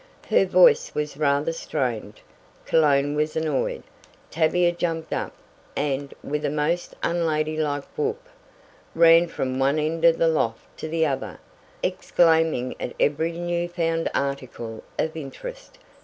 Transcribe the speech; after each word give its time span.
Her 0.29 0.45
voice 0.47 0.95
was 0.95 1.15
rather 1.15 1.53
strained, 1.53 2.21
Cologne 2.65 3.13
was 3.13 3.35
annoyed. 3.35 3.83
Tavia 4.31 4.71
jumped 4.71 5.13
up, 5.13 5.31
and, 5.75 6.11
with 6.23 6.43
a 6.43 6.49
most 6.49 6.95
unladylike 7.03 7.83
"whoop," 7.95 8.19
ran 8.95 9.27
from 9.27 9.59
one 9.59 9.77
end 9.77 10.03
of 10.03 10.17
the 10.17 10.27
loft 10.27 10.75
to 10.79 10.87
the 10.87 11.05
other, 11.05 11.39
exclaiming 11.83 12.73
at 12.79 12.93
every 12.99 13.33
new 13.33 13.69
found 13.69 14.09
article 14.15 14.83
of 14.97 15.15
interest. 15.15 15.77